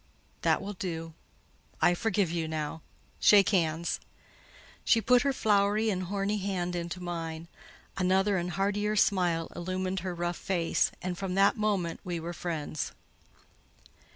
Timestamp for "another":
7.97-8.37